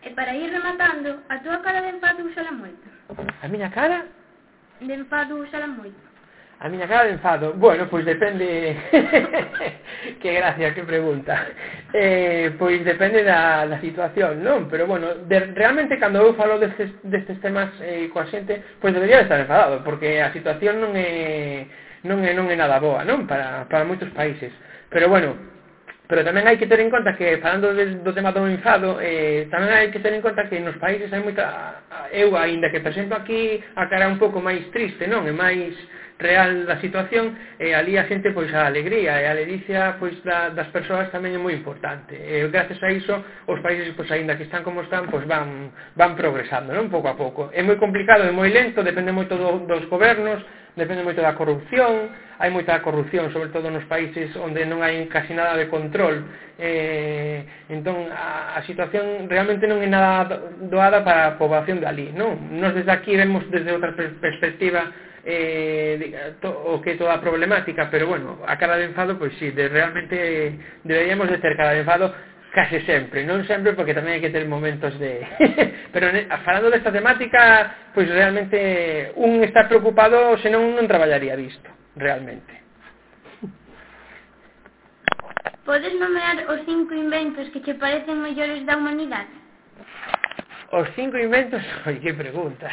E 0.05 0.13
para 0.13 0.37
ir 0.37 0.53
rematando, 0.53 1.25
a 1.33 1.41
túa 1.41 1.65
cara 1.65 1.81
de 1.81 1.97
enfado 1.97 2.29
usala 2.29 2.53
moito. 2.53 2.85
A 3.41 3.49
miña 3.49 3.73
cara? 3.73 4.05
De 4.85 4.93
enfado 4.93 5.41
usala 5.41 5.65
moito. 5.65 6.14
A 6.65 6.69
miña 6.71 6.89
cara 6.89 7.05
de 7.05 7.13
enfado. 7.13 7.53
Bueno, 7.53 7.87
pois 7.91 8.07
depende... 8.07 8.75
que 10.23 10.33
gracia, 10.33 10.73
que 10.73 10.83
pregunta. 10.83 11.47
Eh, 11.93 12.53
pois 12.59 12.83
depende 12.83 13.23
da, 13.23 13.67
da 13.67 13.79
situación, 13.85 14.41
non? 14.41 14.73
Pero 14.73 14.89
bueno, 14.89 15.13
de, 15.29 15.53
realmente 15.53 16.01
cando 16.01 16.25
eu 16.25 16.33
falo 16.33 16.57
destes, 16.57 16.89
destes 17.05 17.37
temas 17.45 17.69
eh, 17.85 18.09
coa 18.09 18.25
xente, 18.33 18.65
pois 18.81 18.97
debería 18.97 19.21
estar 19.21 19.37
enfadado, 19.37 19.85
porque 19.85 20.25
a 20.25 20.33
situación 20.33 20.81
non 20.81 20.97
é 20.97 21.69
non 22.09 22.25
é, 22.25 22.33
non 22.33 22.49
é 22.49 22.57
nada 22.57 22.81
boa, 22.81 23.05
non? 23.05 23.29
Para, 23.29 23.69
para 23.69 23.85
moitos 23.85 24.09
países. 24.17 24.49
Pero 24.89 25.13
bueno, 25.13 25.37
pero 26.09 26.25
tamén 26.25 26.49
hai 26.49 26.57
que 26.57 26.65
ter 26.65 26.81
en 26.81 26.89
conta 26.89 27.13
que, 27.13 27.45
falando 27.45 27.77
de, 27.77 28.01
do 28.01 28.17
tema 28.17 28.33
do 28.33 28.49
enfado, 28.49 29.05
eh, 29.05 29.53
tamén 29.53 29.69
hai 29.69 29.93
que 29.93 30.01
ter 30.01 30.17
en 30.17 30.25
conta 30.25 30.49
que 30.49 30.65
nos 30.65 30.81
países 30.81 31.13
hai 31.13 31.21
moita... 31.21 31.85
Eu, 32.09 32.33
aínda 32.41 32.73
que, 32.73 32.81
por 32.81 32.93
exemplo, 32.93 33.21
aquí 33.21 33.61
a 33.77 33.85
cara 33.85 34.09
un 34.09 34.17
pouco 34.17 34.41
máis 34.41 34.65
triste, 34.73 35.05
non? 35.05 35.29
É 35.29 35.33
máis 35.37 35.77
real 36.25 36.65
da 36.65 36.81
situación 36.81 37.37
e 37.61 37.77
ali 37.77 38.01
a 38.01 38.09
xente 38.09 38.33
pois 38.33 38.49
a 38.57 38.65
alegría 38.65 39.21
e 39.21 39.29
a 39.29 39.37
alegría 39.37 40.01
pois 40.01 40.17
da, 40.25 40.49
das 40.49 40.73
persoas 40.73 41.13
tamén 41.13 41.37
é 41.37 41.41
moi 41.41 41.53
importante 41.53 42.17
e 42.17 42.49
gracias 42.49 42.81
a 42.81 42.89
iso 42.89 43.21
os 43.45 43.61
países 43.61 43.93
pois 43.93 44.09
aínda 44.09 44.41
que 44.41 44.49
están 44.49 44.65
como 44.65 44.81
están 44.81 45.13
pois 45.13 45.29
van, 45.29 45.69
van 45.93 46.17
progresando 46.17 46.73
non 46.73 46.89
pouco 46.89 47.13
a 47.13 47.17
pouco 47.21 47.53
é 47.53 47.61
moi 47.61 47.77
complicado, 47.77 48.25
é 48.25 48.33
moi 48.33 48.49
lento 48.49 48.81
depende 48.81 49.13
moito 49.13 49.37
do, 49.37 49.69
dos 49.69 49.85
gobernos 49.93 50.41
depende 50.73 51.05
moito 51.05 51.21
da 51.21 51.37
corrupción 51.37 52.11
hai 52.39 52.51
moita 52.51 52.83
corrupción, 52.83 53.31
sobre 53.33 53.51
todo 53.51 53.71
nos 53.71 53.85
países 53.87 54.35
onde 54.35 54.67
non 54.67 54.83
hai 54.83 55.07
casi 55.07 55.35
nada 55.35 55.55
de 55.55 55.71
control. 55.71 56.27
Eh, 56.59 57.47
entón, 57.71 58.11
a, 58.11 58.59
a 58.59 58.61
situación 58.67 59.31
realmente 59.31 59.71
non 59.71 59.79
é 59.83 59.89
nada 59.89 60.27
doada 60.67 61.07
para 61.07 61.35
a 61.35 61.37
poboación 61.39 61.79
de 61.79 61.87
ali, 61.87 62.11
non? 62.11 62.59
Nos 62.59 62.75
desde 62.75 62.91
aquí 62.91 63.15
vemos 63.15 63.47
desde 63.51 63.71
outra 63.71 63.95
perspectiva 63.95 64.91
eh, 65.25 66.35
to, 66.41 66.51
o 66.51 66.81
que 66.81 66.95
toda 66.95 67.15
a 67.15 67.21
problemática, 67.21 67.89
pero 67.91 68.07
bueno, 68.07 68.39
a 68.47 68.57
cara 68.57 68.77
de 68.77 68.87
enfado, 68.87 69.19
pois 69.19 69.33
sí, 69.41 69.51
de, 69.51 69.69
realmente 69.69 70.59
deberíamos 70.85 71.29
de 71.31 71.39
ter 71.39 71.57
cara 71.57 71.73
de 71.73 71.81
enfado 71.81 72.15
case 72.55 72.87
sempre, 72.87 73.27
non 73.27 73.43
sempre 73.51 73.75
porque 73.75 73.93
tamén 73.93 74.17
hai 74.17 74.23
que 74.23 74.31
ter 74.31 74.47
momentos 74.47 74.95
de... 75.03 75.27
pero 75.93 76.07
falando 76.47 76.71
desta 76.71 76.95
temática, 76.95 77.91
pois 77.91 78.07
realmente 78.07 79.11
un 79.19 79.43
está 79.43 79.67
preocupado, 79.67 80.39
senón 80.39 80.79
non 80.79 80.87
traballaría 80.87 81.35
disto, 81.35 81.67
realmente. 81.99 82.63
Podes 85.67 85.99
nomear 85.99 86.47
os 86.47 86.63
cinco 86.63 86.95
inventos 86.95 87.51
que 87.51 87.59
che 87.59 87.75
parecen 87.75 88.23
mellores 88.23 88.63
da 88.63 88.79
humanidade? 88.79 89.35
Os 90.71 90.87
cinco 90.95 91.19
inventos? 91.19 91.63
Oi, 91.91 91.99
que 91.99 92.15
preguntas. 92.15 92.73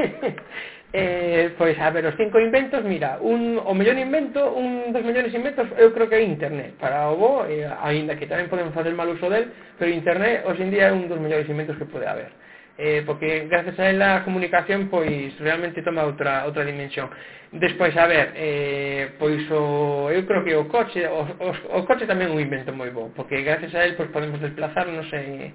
eh, 0.92 1.54
pois 1.56 1.78
a 1.78 1.90
ver, 1.90 2.06
os 2.06 2.16
cinco 2.16 2.40
inventos, 2.40 2.82
mira, 2.84 3.18
un, 3.20 3.58
o 3.62 3.72
mellor 3.74 3.96
invento, 3.98 4.52
un 4.54 4.92
dos 4.92 5.04
mellores 5.04 5.32
inventos 5.34 5.66
eu 5.78 5.94
creo 5.94 6.08
que 6.10 6.18
é 6.18 6.22
internet, 6.22 6.74
para 6.82 7.10
o 7.10 7.16
bo, 7.16 7.32
eh, 7.46 7.68
aínda 7.82 8.18
que 8.18 8.26
tamén 8.26 8.50
podemos 8.50 8.74
facer 8.74 8.90
mal 8.94 9.06
uso 9.06 9.30
del, 9.30 9.54
pero 9.78 9.90
internet 9.90 10.42
hoxe 10.46 10.66
en 10.66 10.74
día 10.74 10.90
é 10.90 10.92
un 10.92 11.06
dos 11.06 11.22
mellores 11.22 11.46
inventos 11.46 11.78
que 11.78 11.86
pode 11.86 12.06
haber. 12.10 12.34
Eh, 12.82 13.02
porque 13.04 13.46
gracias 13.46 13.78
a 13.78 13.90
ela 13.90 14.16
a 14.16 14.24
comunicación 14.24 14.88
pois 14.88 15.36
realmente 15.38 15.82
toma 15.82 16.08
outra 16.08 16.46
outra 16.48 16.64
dimensión. 16.64 17.10
Despois 17.52 17.92
a 17.96 18.06
ver, 18.06 18.32
eh, 18.34 19.12
pois 19.18 19.44
o 19.52 20.08
eu 20.08 20.24
creo 20.24 20.42
que 20.42 20.56
o 20.56 20.64
coche, 20.64 21.04
o, 21.06 21.22
o, 21.22 21.48
o 21.76 21.84
coche 21.84 22.08
tamén 22.08 22.30
é 22.30 22.34
un 22.34 22.40
invento 22.40 22.72
moi 22.72 22.88
bo, 22.88 23.12
porque 23.12 23.44
gracias 23.44 23.74
a 23.76 23.84
el 23.84 24.00
pois 24.00 24.08
podemos 24.08 24.40
desplazarnos 24.40 25.06
e 25.12 25.18
eh, 25.18 25.52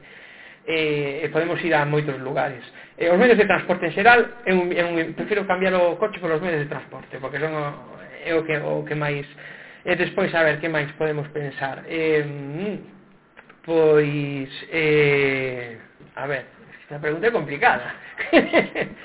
eh, 0.67 1.22
e 1.24 1.29
podemos 1.29 1.62
ir 1.63 1.74
a 1.74 1.86
moitos 1.86 2.17
lugares. 2.19 2.65
Eh, 2.98 3.10
os 3.12 3.17
medios 3.17 3.38
de 3.38 3.45
transporte 3.45 3.86
en 3.86 3.93
xeral, 3.93 4.41
eu, 4.45 4.65
eu 4.74 5.13
prefiro 5.13 5.45
cambiar 5.45 5.74
o 5.77 5.95
coche 5.95 6.19
polos 6.19 6.41
medios 6.41 6.65
de 6.65 6.72
transporte, 6.74 7.17
porque 7.22 7.39
son 7.39 7.53
o, 7.53 7.65
é 8.25 8.34
o 8.34 8.41
que, 8.43 8.57
o 8.57 8.84
que 8.84 8.95
máis... 8.98 9.25
E 9.86 9.93
despois, 9.95 10.34
a 10.34 10.41
ver, 10.41 10.57
que 10.57 10.67
máis 10.67 10.89
podemos 10.98 11.29
pensar? 11.29 11.86
Eh, 11.86 12.25
pois, 13.62 14.50
eh, 14.74 15.77
a 16.17 16.25
ver, 16.25 16.50
esta 16.81 16.98
pregunta 16.98 17.27
é 17.27 17.31
complicada. 17.31 17.93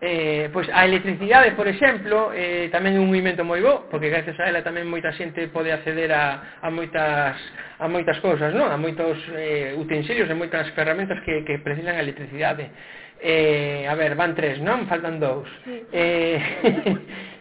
eh, 0.00 0.48
pois 0.52 0.68
a 0.72 0.84
electricidade, 0.88 1.52
por 1.52 1.68
exemplo, 1.68 2.32
eh, 2.32 2.72
tamén 2.72 2.96
é 2.96 3.00
un 3.00 3.12
movimento 3.12 3.44
moi 3.44 3.60
bo, 3.60 3.84
porque 3.92 4.08
gracias 4.08 4.40
a 4.40 4.48
ela 4.48 4.64
tamén 4.64 4.88
moita 4.88 5.12
xente 5.12 5.44
pode 5.52 5.68
acceder 5.68 6.08
a, 6.08 6.56
a 6.64 6.68
moitas 6.72 7.36
a 7.76 7.84
moitas 7.84 8.16
cousas, 8.24 8.56
non? 8.56 8.72
A 8.72 8.80
moitos 8.80 9.20
eh, 9.36 9.76
utensilios 9.76 10.24
e 10.24 10.34
moitas 10.36 10.72
ferramentas 10.72 11.20
que, 11.20 11.44
que 11.44 11.60
precisan 11.60 12.00
a 12.00 12.04
electricidade. 12.04 12.72
Eh, 13.20 13.84
a 13.84 13.94
ver, 13.94 14.16
van 14.16 14.32
tres, 14.32 14.56
non? 14.64 14.88
Faltan 14.88 15.20
dous. 15.20 15.44
Sí. 15.68 15.84
Eh, 15.92 16.40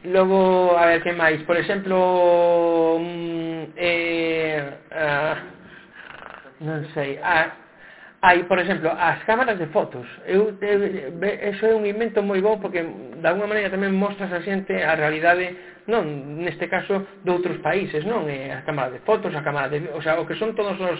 logo, 0.11 0.75
a 0.75 0.83
ver, 0.91 0.99
que 0.99 1.15
máis? 1.15 1.39
Por 1.47 1.55
exemplo, 1.55 2.99
mm, 2.99 3.71
eh, 3.79 4.59
ah, 4.91 5.35
non 6.59 6.83
sei, 6.91 7.15
ah, 7.23 7.68
hai, 8.21 8.43
por 8.43 8.59
exemplo, 8.59 8.91
as 8.91 9.23
cámaras 9.23 9.57
de 9.59 9.67
fotos. 9.67 10.05
Eu, 10.27 10.57
eu, 10.59 10.79
eso 11.23 11.65
é 11.65 11.73
un 11.73 11.85
invento 11.87 12.19
moi 12.21 12.41
bo 12.43 12.59
porque, 12.59 12.83
de 12.83 13.27
alguna 13.27 13.47
maneira, 13.47 13.71
tamén 13.71 13.95
mostras 13.95 14.31
a 14.31 14.43
xente 14.43 14.75
a 14.75 14.95
realidade, 14.95 15.55
non 15.87 16.03
neste 16.43 16.67
caso, 16.67 17.07
de 17.23 17.29
outros 17.31 17.63
países, 17.63 18.03
non? 18.03 18.27
E 18.27 18.51
a 18.51 18.61
cámara 18.67 18.91
de 18.91 18.99
fotos, 19.07 19.31
a 19.31 19.43
cámara 19.43 19.71
de... 19.71 19.87
O, 19.95 20.03
sea, 20.03 20.19
o 20.19 20.27
que 20.27 20.35
son 20.35 20.51
todos 20.55 20.75
os 20.79 20.99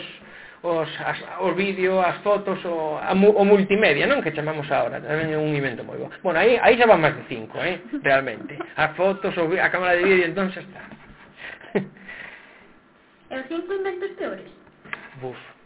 os, 0.61 0.89
as, 0.99 1.17
os 1.39 1.55
vídeo, 1.55 2.01
as 2.01 2.17
fotos, 2.17 2.59
o, 2.65 2.99
a, 2.99 3.13
o 3.13 3.43
multimedia, 3.45 4.07
non? 4.07 4.19
Que 4.19 4.35
chamamos 4.35 4.67
agora, 4.71 4.99
tamén 4.99 5.31
é 5.31 5.39
un 5.39 5.55
invento 5.55 5.87
moi 5.87 5.95
bo. 5.95 6.11
Bueno, 6.23 6.39
aí, 6.39 6.59
aí 6.59 6.75
xa 6.75 6.87
van 6.87 6.99
máis 6.99 7.15
de 7.15 7.23
cinco, 7.31 7.59
eh? 7.63 7.79
realmente. 8.03 8.59
As 8.75 8.91
fotos, 8.95 9.31
o, 9.39 9.47
a 9.55 9.71
cámara 9.71 9.95
de 9.95 10.03
vídeo, 10.03 10.27
entón 10.27 10.51
xa 10.51 10.63
está. 10.63 10.83
E 13.29 13.35
os 13.37 13.45
cinco 13.47 13.71
inventos 13.71 14.11
peores? 14.19 14.51
Buf. 15.21 15.58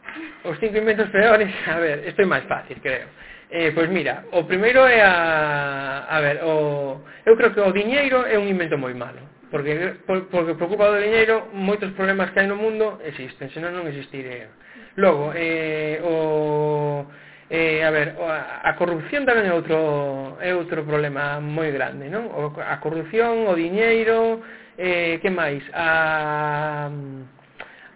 Os 0.43 0.59
cinco 0.59 0.77
inventos 0.77 1.09
peores, 1.09 1.49
a 1.67 1.79
ver, 1.79 2.07
isto 2.07 2.21
é 2.21 2.25
máis 2.25 2.43
fácil, 2.45 2.77
creo. 2.81 3.07
Eh, 3.49 3.71
pois 3.71 3.89
mira, 3.89 4.25
o 4.31 4.43
primeiro 4.43 4.81
é 4.85 5.01
a... 5.01 6.07
A 6.09 6.17
ver, 6.21 6.43
o, 6.43 7.01
eu 7.25 7.37
creo 7.37 7.53
que 7.53 7.61
o 7.61 7.71
diñeiro 7.71 8.25
é 8.25 8.37
un 8.37 8.47
invento 8.49 8.77
moi 8.77 8.93
malo. 8.93 9.21
Porque, 9.53 10.01
por, 10.09 10.25
porque 10.33 10.57
preocupa 10.57 10.89
do 10.89 10.97
diñeiro, 10.97 11.53
moitos 11.53 11.93
problemas 11.93 12.33
que 12.33 12.41
hai 12.41 12.47
no 12.49 12.57
mundo 12.57 12.97
existen, 13.05 13.53
senón 13.53 13.77
non 13.77 13.85
existiría. 13.85 14.49
Logo, 14.97 15.31
eh, 15.37 16.01
o... 16.01 17.05
Eh, 17.53 17.85
a 17.85 17.91
ver, 17.93 18.17
a, 18.17 18.65
a 18.65 18.71
corrupción 18.73 19.29
tamén 19.29 19.45
é 19.45 19.53
outro, 19.53 20.41
é 20.41 20.57
outro 20.57 20.81
problema 20.81 21.37
moi 21.37 21.69
grande, 21.69 22.09
non? 22.09 22.33
O, 22.33 22.57
a 22.57 22.81
corrupción, 22.81 23.45
o 23.45 23.53
diñeiro, 23.53 24.41
eh, 24.81 25.21
que 25.21 25.29
máis? 25.29 25.61
A 25.77 26.89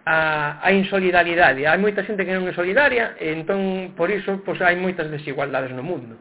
a, 0.08 0.60
a 0.64 0.72
insolidaridade. 0.72 1.68
Hai 1.68 1.76
moita 1.76 2.06
xente 2.08 2.24
que 2.24 2.32
non 2.32 2.48
é 2.48 2.56
solidaria, 2.56 3.20
e 3.20 3.36
entón, 3.36 3.92
por 4.00 4.08
iso, 4.08 4.40
pois, 4.48 4.64
hai 4.64 4.80
moitas 4.80 5.12
desigualdades 5.12 5.76
no 5.76 5.84
mundo. 5.84 6.16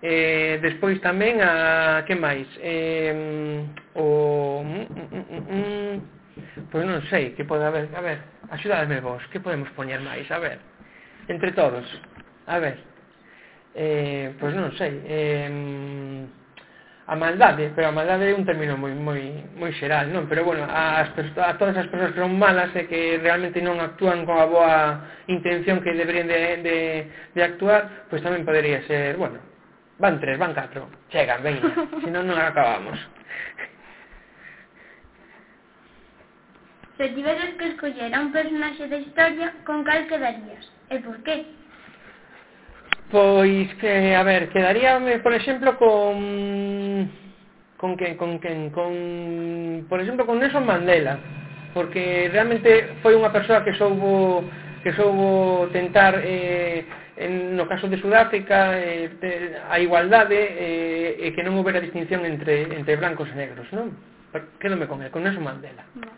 Eh, 0.00 0.56
despois 0.64 0.96
tamén 1.04 1.44
a 1.44 2.00
que 2.08 2.16
máis? 2.16 2.48
Eh, 2.64 3.12
o 4.00 4.64
mm 4.64 4.86
mm, 4.88 5.08
mm, 5.12 5.26
mm, 5.28 5.44
mm, 5.44 5.96
pois 6.72 6.88
non 6.88 7.04
sei, 7.12 7.36
que 7.36 7.44
pode 7.44 7.68
haber, 7.68 7.92
a 7.92 8.00
ver, 8.00 8.18
axudadme 8.48 9.04
vos, 9.04 9.20
que 9.28 9.44
podemos 9.44 9.68
poñer 9.76 10.00
máis, 10.00 10.24
a 10.32 10.40
ver. 10.40 10.56
Entre 11.28 11.52
todos. 11.52 11.84
A 12.48 12.56
ver. 12.56 12.80
Eh, 13.76 14.32
pois 14.40 14.56
non 14.56 14.72
sei, 14.80 15.04
eh 15.04 15.52
a 17.08 17.16
maldade, 17.16 17.66
eh, 17.66 17.72
pero 17.74 17.88
a 17.88 17.90
maldade 17.90 18.28
é 18.28 18.36
un 18.36 18.44
término 18.44 18.76
moi 18.76 18.92
moi 18.92 19.40
moi 19.56 19.72
xeral, 19.80 20.12
non? 20.12 20.28
Pero 20.28 20.44
bueno, 20.44 20.68
as 20.68 21.08
a 21.40 21.56
todas 21.56 21.72
as 21.80 21.88
persoas 21.88 22.12
que 22.12 22.20
son 22.20 22.36
malas 22.36 22.68
e 22.76 22.84
que 22.84 23.16
realmente 23.16 23.64
non 23.64 23.80
actúan 23.80 24.28
con 24.28 24.36
a 24.36 24.44
boa 24.44 24.76
intención 25.24 25.80
que 25.80 25.96
deberían 25.96 26.28
de, 26.28 26.60
de, 26.60 26.76
de 27.32 27.40
actuar, 27.40 28.04
pois 28.12 28.20
tamén 28.20 28.44
podería 28.44 28.84
ser, 28.84 29.16
bueno, 29.16 29.40
van 29.96 30.20
tres, 30.20 30.36
van 30.36 30.52
catro, 30.52 30.92
chegan, 31.08 31.40
veña, 31.40 31.64
senón 32.04 32.28
non 32.28 32.36
acabamos. 32.36 33.00
Se 37.00 37.08
tiveres 37.16 37.56
que 37.56 37.72
escoller 37.72 38.12
a 38.12 38.20
un 38.20 38.36
personaxe 38.36 38.84
da 38.84 39.00
historia, 39.00 39.56
con 39.64 39.80
cal 39.80 40.04
quedarías? 40.12 40.68
E 40.92 41.00
por 41.00 41.16
qué? 41.24 41.48
Pois 43.10 43.72
que, 43.80 44.14
a 44.14 44.22
ver, 44.22 44.50
quedaríame, 44.50 45.14
eh, 45.14 45.18
por 45.20 45.32
exemplo, 45.32 45.76
con 45.78 47.10
con 47.78 47.96
quen, 47.96 48.16
con 48.16 48.38
quen, 48.38 48.70
con 48.70 49.86
por 49.88 50.00
exemplo, 50.00 50.26
con 50.26 50.40
Nelson 50.40 50.66
Mandela, 50.66 51.18
porque 51.72 52.28
realmente 52.30 53.00
foi 53.00 53.16
unha 53.16 53.32
persoa 53.32 53.64
que 53.64 53.72
soubo 53.80 54.44
que 54.84 54.92
soubo 54.92 55.70
tentar 55.72 56.20
eh 56.20 56.84
en, 57.18 57.56
no 57.56 57.66
caso 57.66 57.88
de 57.88 57.98
Sudáfrica 57.98 58.78
eh, 58.78 59.10
de, 59.20 59.58
a 59.68 59.80
igualdade 59.80 60.38
eh, 60.38 61.26
e 61.26 61.34
que 61.34 61.42
non 61.42 61.58
houbera 61.58 61.82
distinción 61.82 62.22
entre 62.22 62.70
entre 62.70 62.94
blancos 62.94 63.26
e 63.32 63.34
negros, 63.34 63.66
non? 63.74 63.90
Quédome 64.62 64.86
con 64.86 65.02
el, 65.02 65.10
con 65.10 65.24
Nelson 65.26 65.42
Mandela. 65.42 65.82
No. 65.98 66.12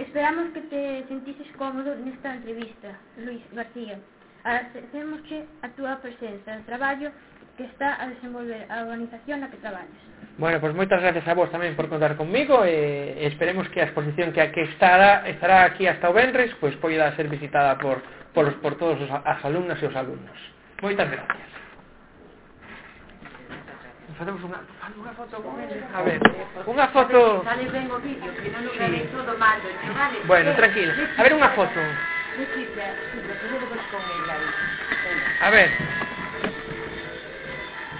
Esperamos 0.00 0.50
que 0.56 0.64
te 0.72 1.04
sentises 1.06 1.46
cómodo 1.60 1.94
nesta 1.94 2.34
entrevista, 2.34 2.96
Luis 3.20 3.44
García 3.52 4.00
agradecemos 4.44 5.20
que 5.28 5.44
a 5.62 5.68
túa 5.76 5.96
presenza 6.00 6.56
no 6.56 6.64
traballo 6.64 7.12
que 7.56 7.64
está 7.64 8.00
a 8.00 8.08
desenvolver 8.08 8.64
a 8.72 8.88
organización 8.88 9.44
na 9.44 9.52
que 9.52 9.60
traballas. 9.60 10.00
Bueno, 10.40 10.56
pois 10.64 10.72
pues 10.72 10.80
moitas 10.80 11.04
gracias 11.04 11.28
a 11.28 11.36
vos 11.36 11.52
tamén 11.52 11.76
por 11.76 11.92
contar 11.92 12.16
comigo 12.16 12.64
e 12.64 13.20
eh, 13.20 13.28
esperemos 13.28 13.68
que 13.68 13.84
a 13.84 13.88
exposición 13.92 14.32
que 14.32 14.40
aquí 14.40 14.64
estará, 14.64 15.28
estará 15.28 15.68
aquí 15.68 15.84
hasta 15.84 16.08
o 16.08 16.16
Benres 16.16 16.56
pois 16.56 16.72
pues, 16.80 16.96
poida 16.96 17.12
ser 17.20 17.28
visitada 17.28 17.76
por, 17.76 18.00
por, 18.32 18.48
por 18.64 18.80
todos 18.80 18.96
os, 19.04 19.10
as 19.12 19.40
alumnas 19.44 19.76
e 19.82 19.84
os 19.84 19.96
alumnos. 19.96 20.38
Moitas 20.80 21.04
gracias. 21.12 21.50
Facemos 24.20 24.40
unha, 24.44 24.60
unha 25.00 25.12
foto 25.16 25.36
con 25.40 25.56
ele. 25.60 25.80
A 25.96 26.00
ver, 26.04 26.20
unha 26.68 26.86
foto... 26.92 27.40
Sale 27.40 27.64
ben 27.72 27.88
o 27.88 27.96
vídeo, 28.04 28.28
que 28.36 28.52
non 28.52 28.68
o 28.68 28.72
sí. 28.72 29.00
todo 29.16 29.32
mal. 29.40 29.56
Vale? 29.60 30.16
Bueno, 30.28 30.52
tranquilo. 30.56 30.92
A 31.16 31.20
ver, 31.24 31.32
unha 31.36 31.52
foto. 31.56 31.80
A 35.40 35.50
ver. 35.50 35.70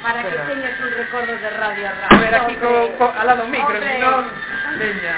Para 0.03 0.21
Espera. 0.21 0.47
que 0.47 0.55
teñas 0.55 0.81
un 0.81 0.91
recordo 0.93 1.37
de 1.37 1.51
radio 1.51 1.89
a 1.89 1.93
radio. 1.93 2.09
A 2.11 2.21
ver, 2.21 2.35
aquí 2.35 2.57
co, 2.57 2.93
co, 2.97 3.13
al 3.19 3.27
lado 3.27 3.47
micro, 3.49 3.77
si 3.77 3.99
non, 4.01 4.25
teña. 4.79 5.17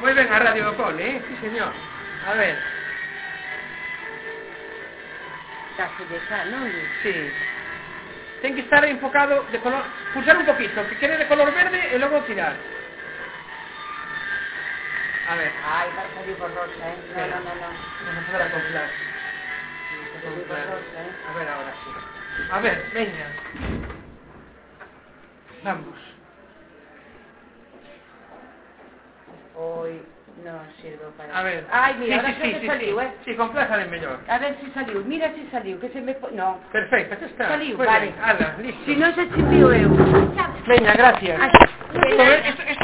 Moi 0.00 0.12
ben 0.14 0.28
a 0.30 0.38
radio 0.38 0.70
do 0.70 0.74
cole, 0.76 1.00
eh? 1.00 1.22
Sí, 1.26 1.34
señor. 1.48 1.72
A 2.28 2.34
ver. 2.34 2.54
Casi 5.76 6.04
de 6.06 6.18
xa, 6.28 6.44
non? 6.52 6.70
Sí. 7.02 7.14
Ten 8.44 8.54
que 8.54 8.62
estar 8.62 8.84
enfocado 8.84 9.42
de 9.50 9.58
color... 9.58 9.82
Pulsar 10.12 10.36
un 10.38 10.46
poquito, 10.46 10.86
que 10.86 11.00
quede 11.00 11.16
de 11.16 11.26
color 11.26 11.50
verde 11.50 11.80
e 11.90 11.98
logo 11.98 12.20
tirar. 12.28 12.54
A 15.26 15.36
ver, 15.36 15.52
Ai, 15.64 15.90
vai 15.96 16.06
salir 16.14 16.36
borrosa, 16.36 16.84
eh? 16.88 16.98
No, 17.16 17.26
no, 17.26 17.40
no, 17.40 17.54
no. 17.56 17.70
vamos 18.06 18.28
a 18.28 18.32
ver 18.32 18.42
a 18.42 18.46
acoplar. 18.46 18.90
Eh? 20.96 21.12
A 21.28 21.32
ver 21.34 21.48
ahora 21.48 21.74
sí. 21.84 21.90
A 22.50 22.60
ver, 22.60 22.90
veña. 22.92 23.28
Vamos. 25.64 25.98
Hoy 29.54 30.02
non 30.44 30.66
sirvo 30.82 31.10
para... 31.16 31.32
A 31.36 31.42
ver. 31.44 31.66
Ai, 31.70 31.94
mira, 31.98 32.20
sí, 32.20 32.20
ahora 32.20 32.34
sí, 32.34 32.52
xa 32.52 32.60
sí, 32.60 32.66
saliu, 32.66 32.98
sí. 33.00 33.04
eh? 33.06 33.10
Sí, 33.24 33.32
complázale 33.36 33.86
mellor. 33.86 34.18
A 34.28 34.38
ver 34.38 34.58
si 34.60 34.70
saliu, 34.72 35.04
mira 35.04 35.32
si 35.34 35.46
saliu, 35.50 35.80
que 35.80 35.88
se 35.90 36.00
me... 36.02 36.14
po- 36.14 36.30
No. 36.32 36.60
Perfecto, 36.72 37.16
xa 37.16 37.26
está. 37.26 37.48
Saliu, 37.54 37.76
Muy 37.78 37.86
vale. 37.86 38.14
Ala, 38.20 38.56
listo. 38.60 38.84
Si 38.84 38.94
non 38.96 39.14
se 39.14 39.24
chipiu 39.30 39.72
eu. 39.72 39.90
Veña, 40.68 40.92
gracias. 40.94 41.38
Ay, 41.40 41.50
Todo 42.16 42.32
esto, 42.34 42.62
esto 42.66 42.83